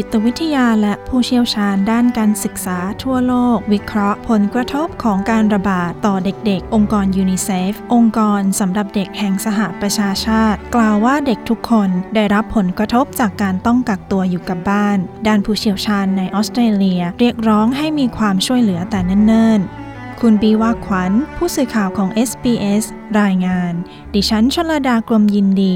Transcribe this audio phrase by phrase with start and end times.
[0.00, 22.84] จิตวิทยาและผู้เชี่ยวชาญด้านการศึกษาทั่วโลก วิเคราะห์ผลกระทบของการระบาดต่อเด็กๆ องค์กรยูนิเซฟองค์กรสำหรับเด็กแห่งสหประชาชาติ กล่าวว่าเด็กทุกคนได้รับผลกระทบจากการต้องกักตัวอยู่กับบ้าน ด้านผู้เชี่ยวชาญในออสเตรเลีย เรียกร้องให้มีความช่วยเหลือแต่เนิ่นๆคุณบีว่าขวัญ ผู้สื่อข่าวของ SBS
[23.20, 23.72] รายงาน
[24.14, 25.74] ดิฉันชลดากรมยินดี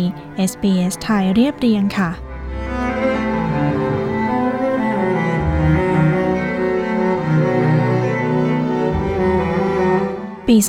[0.50, 2.12] SBS ไทยเรียบเรียงค่ะ
[10.54, 10.64] ปี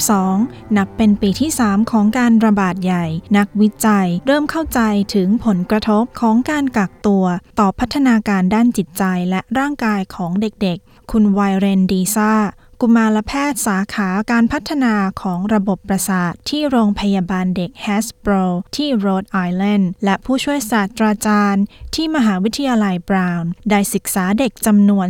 [0.00, 4.80] 2022 นับเป็นปีที่ 3 ของการระบาดใหญ่ นักวิจัยเริ่มเข้าใจ
[5.14, 7.24] ถึงผลกระทบของการกักตัว
[7.58, 12.32] ต่อพัฒนาการด้านจิตใจและร่างกายของเด็กๆ คุณไวเรนดีซา
[12.82, 18.32] กุมารแพทย์สาขาการพัฒนาของระบบประสาท ที่โรงพยาบาลเด็กแฮสโบร
[18.76, 25.08] ที่โรดไอแลนด์และผู้ช่วยศาสตราจารย์ ที่มหาวิทยาลัยบราวน์ได้ศึกษาเด็กจำนวน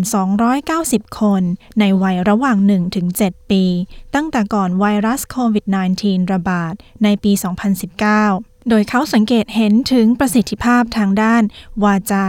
[0.58, 1.42] 290 คน
[1.80, 2.56] ในวัยระหว่าง
[3.04, 3.64] 1-7 ปี
[4.14, 5.64] ตั้งแต่ก่อนไวรัสโควิด
[5.98, 6.74] -19 ระบาด
[7.04, 7.32] ในปี
[7.98, 11.42] 2019 โดยเขาสังเกตเห็นถึงประสิทธิภาพทางด้าน
[11.84, 12.26] วาจา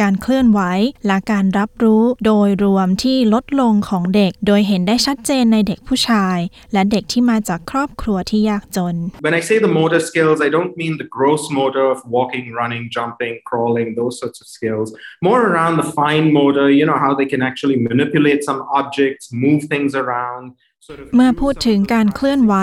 [0.00, 0.60] การเคลื่อนไหว
[1.06, 6.38] และการรับรู้โดยรวมที่ลดลงของเด็ก โดยเห็นได้ชัดเจนในเด็กผู้ชาย
[6.72, 12.44] และเด็กที่มาจากครอบครัวที่ยากจน When I say the motor skills, I don't mean the gross motor of walking,
[12.60, 14.88] running, jumping, crawling, those sorts of skills.
[15.28, 19.60] More around the fine motor, you know, how they can actually manipulate some objects, move
[19.72, 20.46] things around.
[21.14, 22.54] เมื่อพูดถึงการเคลื่อนไหว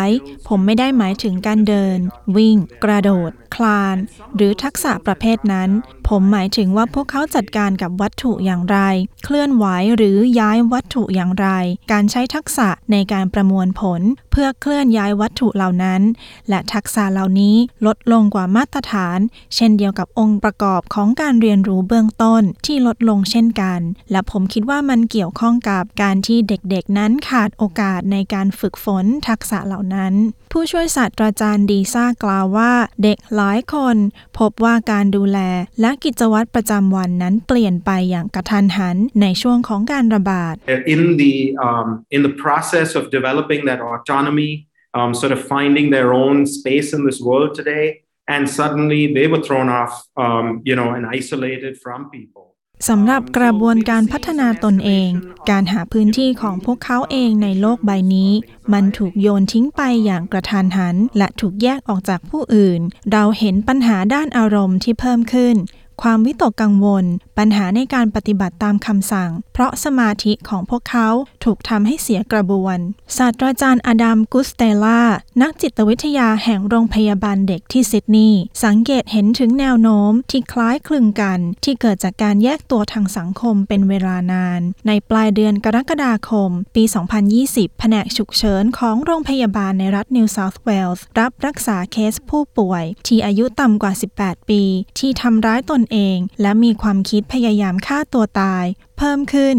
[0.47, 1.97] ผมไม่ได้หมายถึงการเดิน
[2.35, 3.97] วิ่ง กระโดด คลาน
[4.35, 5.69] หรือทักษะประเภทนั้น
[6.13, 8.77] ผมหมายถึงว่าพวกเขาจัดการกับวัตถุอย่างไร
[9.23, 9.65] เคลื่อนไหว
[9.95, 11.47] หรือย้ายวัตถุอย่างไร
[11.91, 16.01] การใช้ทักษะในการประมวลผล เพื่อเคลื่อนย้ายวัตถุเหล่านั้น
[16.49, 17.55] และทักษะเหล่านี้
[17.85, 19.19] ลดลงกว่ามาตรฐาน
[19.55, 23.79] เช่นเดียวกับองค์ประกอบของการเรียนรู้เบื้องต้นที่ลดลงเช่นกัน
[24.11, 30.15] และผมคิดว่ามันเกี่ยวข้องกับการที่เด็กๆ นั้นขาดโอกาสในการฝึกฝนทักษะเหล่านั้น
[30.51, 32.71] ผู้ช่วยศาสตราจารย์ดีซ่ากล่าวว่า
[33.03, 33.97] เด็กหลายคน
[34.37, 35.39] พบว่าการดูแล
[35.81, 40.55] และกิจวัตรประจำวันนั้นเปลี่ยนไปอย่างกระทันหันในช่วงของการระบาด
[40.95, 41.35] in the
[41.67, 44.51] um, in the process of developing that autonomy,
[44.97, 47.85] um, sort of finding their own space in this world today,
[48.33, 49.93] and suddenly they were thrown off,
[50.23, 52.45] um, you know, and isolated from people.
[52.89, 55.09] สำหรับกระบวนการพัฒนาตนเอง
[55.49, 58.31] การหาพื้นที่ของพวกเขาเองในโลกใบนี้
[58.73, 62.81] มันถูกโยนทิ้งไปอย่างกระทันหัน และถูกแยกออกจากผู้อื่น
[63.11, 65.55] เราเห็นปัญหาด้านอารมณ์ที่เพิ่มขึ้น
[66.01, 67.05] ความวิตกกังวล
[67.37, 71.07] ปัญหาในการปฏิบัติตามคำสั่ง เพราะสมาธิของพวกเขา
[71.43, 72.77] ถูกทำให้เสียกระบวน
[73.17, 75.01] ศาสตราจารย์อดัมกุสเตล่า
[75.41, 86.83] นักจิตวิทยาแห่งโรงพยาบาลเด็กที่ซิดนีย์สังเกตเห็นถึงแนวโน้มที่คล้ายคลึงกัน ที่เกิดจากการแยกตัวทางสังคมเป็นเวลานาน ในปลายเดือนกรกฎาคม ปี
[87.31, 94.63] 2020 แผนกฉุกเฉินของโรงพยาบาลในรัฐนิวเซาท์เวลส์รับรักษาเคสผู้ป่วย ที่อายุต่ำกว่า 18 ปี
[94.99, 98.65] ที่ทำร้ายตนเอง และมีความคิดพยายามฆ่าตัวตาย
[98.97, 99.55] เพิ่มขึ้น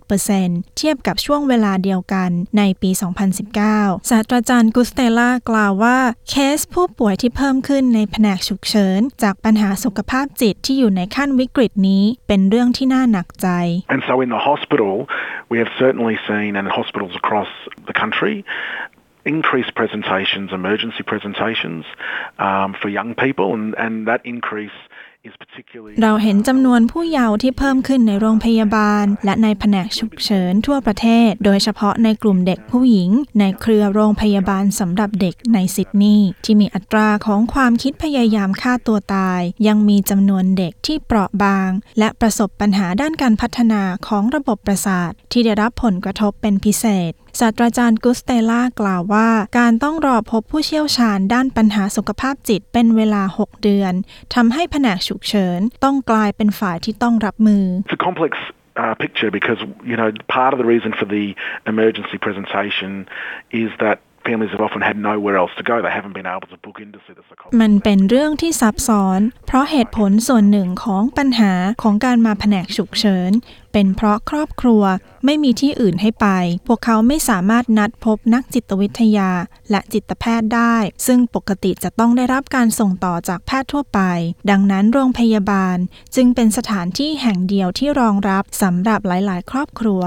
[0.00, 2.90] 31%เทียบกับช่วงเวลาเดียวกันในปี
[3.50, 5.98] 2019 ศาสตราจารย์กุสเตล่ากล่าวว่า
[6.28, 13.48] เคสผู้ป่วยที่เพิ่มขึ้นในแผนกฉุกเฉิน จากปัญหาสุขภาพจิตที่อยู่ในขั้นวิกฤตนี้ เป็นเรื่องที่น่าหนักใจ
[13.94, 14.92] And so in the hospital,
[15.50, 17.50] we have certainly seen, and hospitals across
[17.88, 18.34] the country,
[19.24, 21.84] increased presentations, emergency presentations
[22.38, 24.78] um, for young people, and, and that increase.
[26.02, 49.28] เราเห็นจำนวนผู้เยาว์ที่เพิ่มขึ้นในโรงพยาบาล และในแผนกฉุกเฉินทั่วประเทศ โดยเฉพาะในกลุ่มเด็กผู้หญิง ในเครือโรงพยาบาลสำหรับเด็กในซิดนีย์ที่มีอัตราของความคิดพยายามฆ่าตัวตาย ยังมีจำนวนเด็กที่เปราะบาง และประสบปัญหาด้านการพัฒนาของระบบประสาท ที่ได้รับผลกระทบเป็นพิเศษศาสตราจารย์กุสเตล่ากล่าวว่า
[49.58, 53.92] การต้องรอพบผู้เชี่ยวชาญด้านปัญหาสุขภาพจิตเป็นเวลา 6 เดือน
[54.34, 58.33] ทำให้แผนก ฉุกเฉินต้องกลายเป็นฝ่ายที่ต้องรับมือ It's a complex
[58.83, 59.59] uh, picture because,
[59.91, 61.25] you know, part of the reason for the
[61.73, 62.91] emergency presentation
[63.63, 63.97] is that
[64.28, 65.76] families have often had nowhere else to go.
[65.86, 67.58] They haven't been able to book in to see the psychologist.
[67.60, 71.52] มันเป็นเรื่องที่ซับซ้อน เพราะเหตุผลส่วนหนึ่งของปัญหา
[71.82, 73.30] ของการมาแผนกฉุกเฉิน
[73.72, 74.82] เป็นเพราะครอบครัว
[75.24, 76.26] ไม่มีที่อื่นให้ไป
[76.66, 79.30] พวกเขาไม่สามารถนัดพบนักจิตวิทยา
[79.70, 80.76] และจิตแพทย์ได้
[81.06, 84.00] ซึ่งปกติจะต้องได้รับการส่งต่อจากแพทย์ทั่วไป
[84.50, 85.76] ดังนั้นโรงพยาบาล
[86.16, 90.02] จึงเป็นสถานที่แห่งเดียวที่รองรับสำหรับหลาย ๆ ครอบครัว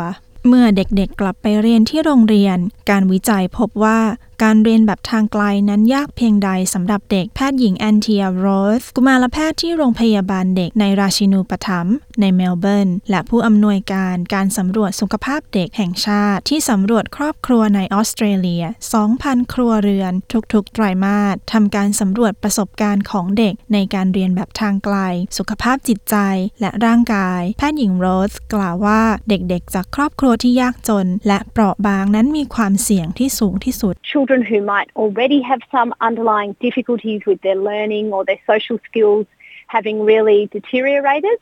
[0.48, 2.58] เมื่อเด็กๆกลับไปเรียนที่โรงเรียน
[2.90, 4.00] การวิจัยพบว่า
[4.46, 8.46] การเรียนแบบทางไกลนั้นยากเพียงใดสำหรับเด็กแพทย์หญิงแอนเทียโร
[8.82, 18.64] สกุมารแพทย์ที่โรงพยาบาลเด็กในราชินูปถัมภ์ในเมลเบิร์น และผู้อำนวยการการสำรวจสุขภาพเด็กแห่งชาติ ที่สำรวจครอบครัวในออสเตรเลีย
[19.08, 20.14] 2,000 ครัวเรือน
[20.54, 24.98] ทุกๆ ไตรมาสทำการสำรวจประสบการณ์ของเด็กในการเรียนแบบทางไกล
[25.38, 26.16] สุขภาพจิตใจ
[26.60, 38.24] และร่างกาย แพทย์หญิงโรสกล่าวว่าเด็กๆ จากครอบครัวที่ยากจน และเปราะบางนั้นมีความเสี่ยงที่สูงที่สุด children who might already have some underlying difficulties with their learning or
[38.24, 39.26] their social skills
[39.68, 41.38] having really deteriorated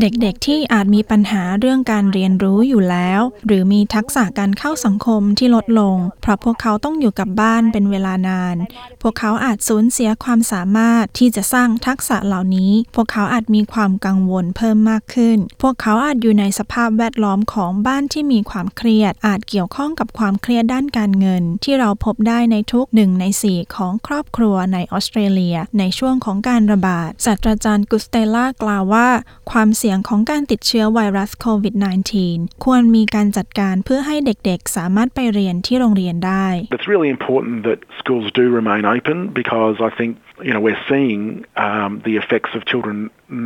[0.00, 8.56] เด็กๆที่อาจมีปัญหาเรื่องการเรียนรู้อยู่แล้ว หรือมีทักษะการเข้าสังคมที่ลดลง เพราะพวกเขาต้องอยู่กับบ้านเป็นเวลานาน
[9.02, 29.08] พวกเขาอาจสูญเสียความสามารถที่จะสร้างทักษะเหล่านี้ พวกเขาอาจมีความกังวลเพิ่มมากขึ้น พวกเขาอาจอยู่ในสภาพแวดล้อมของบ้านที่มีความเครียด อาจเกี่ยวข้องกับความเครียดด้านการเงิน ที่เราพบได้ในทุกหนึ่งในสี่ของครอบครัวในออสเตรเลีย ในช่วงของการระบาดศาสตราจารย์กุสเตล่ากล่าวว่า
[29.50, 31.74] ความเสี่ยงของการติดเชื้อไวรัสโควิด
[32.18, 36.46] -19 ควรมีการจัดการเพื่อให้เด็กๆ สามารถไปเรียนที่โรงเรียนได้
[36.76, 40.12] It's really important that schools do remain open because I think
[40.46, 41.20] you know we're seeing
[41.66, 42.96] um, the effects of children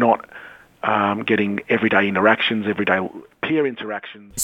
[0.07, 0.21] not
[0.83, 3.01] um, getting everyday interactions, everyday.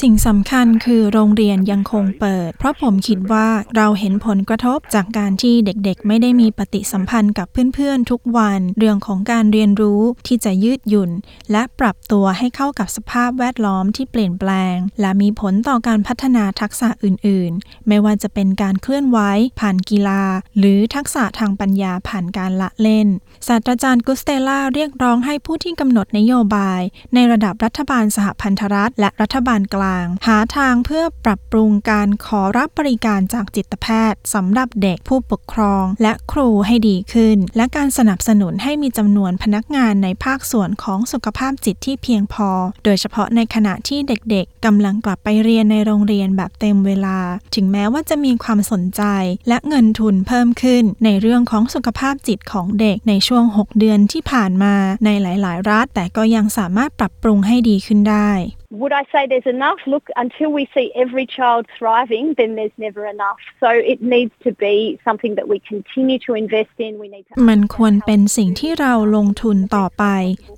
[0.02, 11.10] สิ่งสำคัญคือโรงเรียนยังคงเปิด เพราะผมคิดว่าเราเห็นผลกระทบจากการที่เด็กๆ ไม่ได้มีปฏิสัมพันธ์กับเพื่อนๆ ทุกวัน เรื่องของการเรียนรู้ที่จะยืดหยุ่น
[11.52, 19.18] และปรับตัวให้เข้ากับสภาพแวดล้อมที่เปลี่ยนแปลง และมีผลต่อการพัฒนาทักษะอื่นๆ ไม่ว่าจะเป็นการเคลื่อนไหว
[19.60, 20.22] ผ่านกีฬา
[20.58, 23.08] หรือทักษะทางปัญญาผ่านการละเล่น
[23.48, 26.80] ศาสตราจารย์กุสเตล่าเรียกร้องให้ผู้ที่กำหนดนโยบาย
[27.14, 42.50] ในระดับรัฐบาลสหพันธรัฐและรัฐบาลกลาง หาทางเพื่อปรับปรุงการขอรับบริการจากจิตแพทย์สำหรับเด็กผู้ปกครอง และครูให้ดีขึ้น และการสนับสนุนให้มีจำนวนพนักงานในภาคส่วนของสุขภาพจิตที่เพียงพอ
[42.84, 47.18] โดยเฉพาะในขณะที่เด็กๆกำลังกลับไปเรียนในโรงเรียนแบบเต็มเวลา
[47.54, 49.02] ถึงแม้ว่าจะมีความสนใจ
[49.48, 58.30] และเงินทุนเพิ่มขึ้น ในเรื่องของสุขภาพจิตของเด็กในช่วง 6 เดือนที่ผ่านมาในหลาย ๆ รัฐ แต่ก็ยังสามารถปรับปรุงให้ดีขึ้นได้
[58.70, 59.78] Would I say there's enough?
[59.86, 63.38] Look, until we see every child thriving, then there's never enough.
[63.60, 66.98] So it needs to be something that we continue to invest in.
[66.98, 70.04] We need to มันควรเป็นสิ่งที่เราลงทุนต่อไป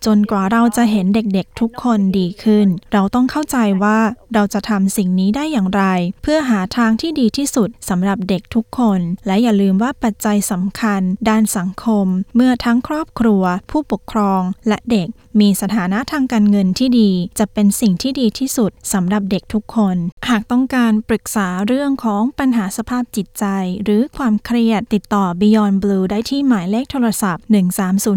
[0.07, 3.99] จนกว่าเราจะเห็นเด็กๆทุกคนดีขึ้น เราต้องเข้าใจว่า
[4.35, 5.85] เราจะทำสิ่งนี้ได้อย่างไร
[6.23, 12.07] เพื่อหาทางที่ดีที่สุดสำหรับเด็กทุกคน และอย่าลืมว่าปัจจัยสำคัญ ด้านสังคม
[12.37, 15.09] เมื่อทั้งครอบครัว ผู้ปกครองและเด็ก
[15.41, 19.97] มีสถานะทางการเงินที่ดี จะเป็นสิ่งที่ดีที่สุดสำหรับเด็กทุกคน
[20.29, 23.45] หากต้องการปรึกษาเรื่องของปัญหาสภาพจิตใจ
[23.85, 28.09] หรือความเครียดติดต่อ Beyond Blue ได้ที่หมายเลขโทรศัพท์ 1300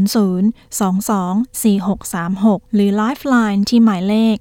[0.82, 4.36] 22 4636 หรือ Lifeline ที่หมายเลข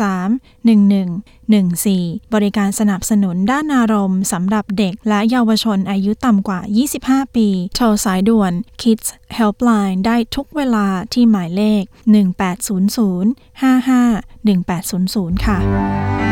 [0.00, 6.60] 13 14 บริการสนับสนุนด้านอารมณ์สำหรับเด็กและเยาวชนอายุต่ำกว่า
[6.98, 11.82] 25 ปี โทรสายด่วน Kids Helpline ได้ทุกเวลาที่หมายเลข
[12.54, 16.23] 1800 55 1800 ค่ะ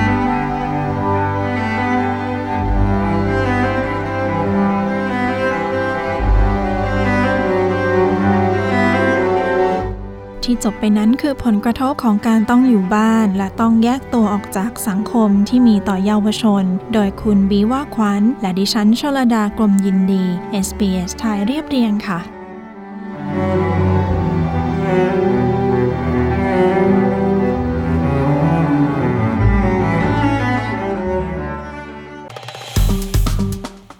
[10.44, 20.24] ที่จบไปนั้นคือผลกระทบของการต้องอยู่บ้าน และต้องแยกตัวออกจากสังคมที่มีต่อเยาวชน โดยคุณบีว่าควันและดิฉันชลดากรมยินดี
[20.66, 22.20] SBS ไทยเรียบเรียงค่ะ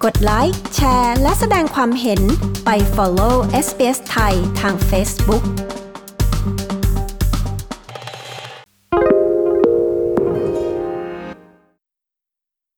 [0.05, 2.21] กดไลค์ แชร์ และแสดงความเห็น
[2.65, 3.35] ไป follow
[3.67, 5.45] SBS ไทยทาง Facebook